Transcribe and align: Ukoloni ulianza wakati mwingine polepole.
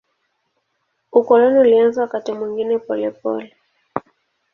Ukoloni 1.11 1.59
ulianza 1.59 2.01
wakati 2.01 2.33
mwingine 2.33 2.79
polepole. 2.79 3.55